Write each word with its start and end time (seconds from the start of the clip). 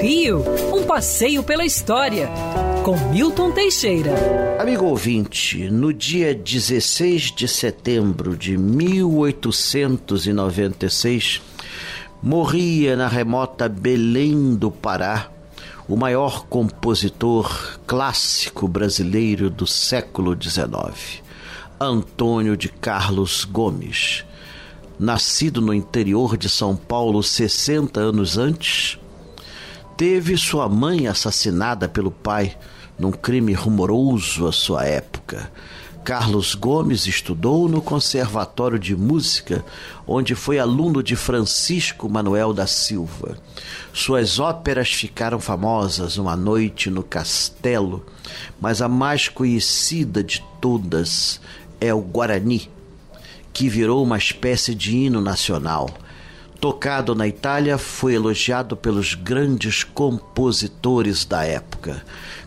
Rio, 0.00 0.44
um 0.72 0.84
passeio 0.84 1.42
pela 1.42 1.64
história, 1.64 2.30
com 2.84 2.96
Milton 3.10 3.50
Teixeira. 3.50 4.14
Amigo 4.60 4.84
ouvinte, 4.84 5.68
no 5.70 5.92
dia 5.92 6.32
16 6.34 7.34
de 7.34 7.48
setembro 7.48 8.36
de 8.36 8.56
1896, 8.56 11.42
morria 12.22 12.94
na 12.94 13.08
remota 13.08 13.68
Belém 13.68 14.54
do 14.54 14.70
Pará 14.70 15.32
o 15.88 15.96
maior 15.96 16.46
compositor 16.46 17.78
clássico 17.86 18.68
brasileiro 18.68 19.48
do 19.48 19.66
século 19.66 20.36
XIX, 20.40 21.22
Antônio 21.80 22.56
de 22.56 22.68
Carlos 22.68 23.44
Gomes. 23.44 24.24
Nascido 24.98 25.60
no 25.60 25.74
interior 25.74 26.36
de 26.36 26.48
São 26.48 26.76
Paulo 26.76 27.22
60 27.22 28.00
anos 28.00 28.38
antes, 28.38 28.98
teve 29.96 30.36
sua 30.36 30.68
mãe 30.68 31.06
assassinada 31.06 31.88
pelo 31.88 32.10
pai 32.10 32.56
num 32.98 33.10
crime 33.10 33.54
rumoroso 33.54 34.46
à 34.46 34.52
sua 34.52 34.84
época. 34.84 35.50
Carlos 36.04 36.54
Gomes 36.54 37.06
estudou 37.06 37.68
no 37.68 37.80
Conservatório 37.80 38.78
de 38.78 38.94
Música, 38.94 39.64
onde 40.06 40.36
foi 40.36 40.58
aluno 40.58 41.02
de 41.02 41.16
Francisco 41.16 42.08
Manuel 42.08 42.52
da 42.52 42.66
Silva. 42.66 43.36
Suas 43.92 44.38
óperas 44.38 44.92
ficaram 44.92 45.40
famosas, 45.40 46.16
Uma 46.16 46.36
Noite 46.36 46.90
no 46.90 47.02
Castelo, 47.02 48.06
mas 48.60 48.80
a 48.80 48.88
mais 48.88 49.28
conhecida 49.28 50.22
de 50.22 50.44
todas 50.60 51.40
é 51.80 51.92
o 51.92 52.00
Guarani, 52.00 52.70
que 53.52 53.68
virou 53.68 54.04
uma 54.04 54.18
espécie 54.18 54.76
de 54.76 54.96
hino 54.96 55.20
nacional 55.20 55.90
Tocado 56.60 57.14
na 57.14 57.28
Itália, 57.28 57.76
foi 57.76 58.14
elogiado 58.14 58.76
pelos 58.76 59.14
grandes 59.14 59.84
compositores 59.84 61.24
da 61.24 61.44
época. 61.44 62.02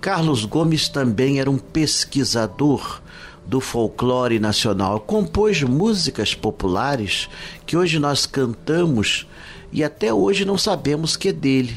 Carlos 0.00 0.44
Gomes 0.44 0.88
também 0.88 1.40
era 1.40 1.50
um 1.50 1.58
pesquisador 1.58 3.00
do 3.46 3.60
folclore 3.60 4.38
nacional. 4.38 5.00
Compôs 5.00 5.62
músicas 5.62 6.34
populares 6.34 7.28
que 7.66 7.76
hoje 7.76 7.98
nós 7.98 8.26
cantamos 8.26 9.26
e 9.72 9.82
até 9.82 10.12
hoje 10.12 10.44
não 10.44 10.58
sabemos 10.58 11.16
que 11.16 11.28
é 11.28 11.32
dele. 11.32 11.74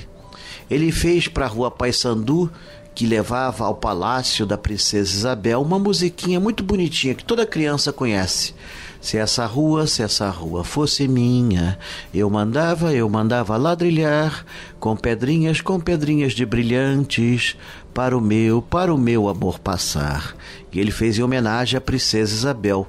Ele 0.69 0.91
fez 0.91 1.27
para 1.27 1.45
a 1.45 1.49
Rua 1.49 1.71
Paissandu, 1.71 2.51
que 2.97 3.05
levava 3.05 3.63
ao 3.63 3.75
palácio 3.75 4.43
da 4.43 4.57
princesa 4.57 5.15
Isabel, 5.17 5.61
uma 5.61 5.77
musiquinha 5.77 6.39
muito 6.39 6.63
bonitinha 6.63 7.13
que 7.13 7.23
toda 7.23 7.45
criança 7.45 7.93
conhece. 7.93 8.55
Se 8.99 9.19
essa 9.19 9.45
rua, 9.45 9.85
se 9.85 10.01
essa 10.01 10.27
rua 10.31 10.63
fosse 10.63 11.07
minha, 11.07 11.77
eu 12.11 12.27
mandava, 12.27 12.91
eu 12.95 13.07
mandava 13.07 13.55
ladrilhar 13.55 14.43
com 14.79 14.95
pedrinhas, 14.95 15.61
com 15.61 15.79
pedrinhas 15.79 16.33
de 16.33 16.43
brilhantes 16.43 17.55
para 17.93 18.17
o 18.17 18.19
meu, 18.19 18.63
para 18.63 18.91
o 18.91 18.97
meu 18.97 19.29
amor 19.29 19.59
passar. 19.59 20.35
E 20.73 20.79
ele 20.79 20.89
fez 20.89 21.19
em 21.19 21.21
homenagem 21.21 21.77
à 21.77 21.81
princesa 21.81 22.33
Isabel. 22.33 22.87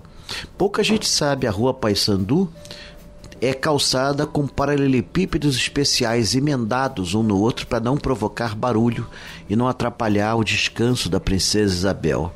Pouca 0.56 0.82
gente 0.82 1.06
sabe, 1.06 1.46
a 1.46 1.50
rua 1.50 1.74
Paissandu 1.74 2.50
é 3.40 3.54
calçada 3.54 4.26
com 4.26 4.46
paralelepípedos 4.46 5.56
especiais 5.56 6.34
emendados 6.34 7.14
um 7.14 7.22
no 7.22 7.38
outro 7.38 7.66
para 7.66 7.80
não 7.80 7.96
provocar 7.96 8.54
barulho 8.54 9.06
e 9.48 9.54
não 9.54 9.68
atrapalhar 9.68 10.34
o 10.34 10.44
descanso 10.44 11.08
da 11.08 11.20
princesa 11.20 11.74
Isabel. 11.74 12.32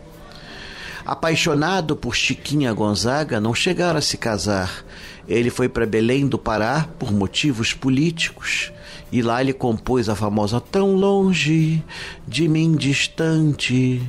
Apaixonado 1.05 1.97
por 1.97 2.15
Chiquinha 2.15 2.73
Gonzaga, 2.73 3.41
não 3.41 3.53
chegaram 3.55 3.99
a 3.99 4.03
se 4.03 4.17
casar. 4.17 4.85
Ele 5.27 5.51
foi 5.51 5.69
para 5.69 5.87
Belém 5.87 6.29
do 6.29 6.39
Pará 6.39 6.89
por 6.99 7.13
motivos 7.13 7.75
políticos 7.75 8.73
e 9.11 9.21
lá 9.21 9.41
ele 9.41 9.53
compôs 9.53 10.09
a 10.09 10.15
famosa 10.15 10.61
Tão 10.61 10.95
longe 10.95 11.83
de 12.27 12.49
mim 12.49 12.77
distante. 12.77 14.03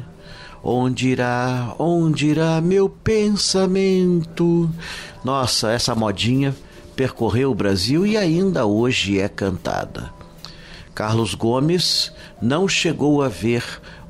Onde 0.64 1.10
irá, 1.10 1.76
onde 1.78 2.28
irá 2.28 2.62
meu 2.62 2.88
pensamento? 2.88 4.70
Nossa, 5.24 5.72
essa 5.72 5.94
modinha 5.94 6.56
percorreu 6.96 7.52
o 7.52 7.56
Brasil 7.56 8.06
e 8.06 8.18
ainda 8.18 8.66
hoje 8.66 9.20
é 9.20 9.28
cantada. 9.28 10.12
Carlos 10.94 11.34
Gomes 11.34 12.12
não 12.42 12.68
chegou 12.68 13.22
a 13.22 13.28
ver 13.28 13.64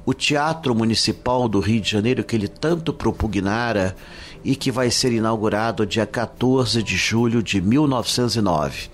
o 0.05 0.13
Teatro 0.13 0.75
Municipal 0.75 1.47
do 1.47 1.59
Rio 1.59 1.79
de 1.79 1.89
Janeiro, 1.89 2.23
que 2.23 2.35
ele 2.35 2.47
tanto 2.47 2.93
propugnara 2.93 3.95
e 4.43 4.55
que 4.55 4.69
vai 4.69 4.91
ser 4.91 5.13
inaugurado 5.13 5.85
dia 5.85 6.05
14 6.05 6.83
de 6.83 6.97
julho 6.97 7.41
de 7.41 7.61
1909. 7.61 8.89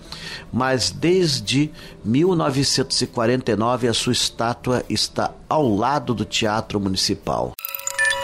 Mas 0.53 0.91
desde 0.91 1.71
1949 2.05 3.87
a 3.87 3.93
sua 3.93 4.13
estátua 4.13 4.83
está 4.87 5.31
ao 5.47 5.67
lado 5.67 6.13
do 6.13 6.25
Teatro 6.25 6.79
Municipal. 6.79 7.53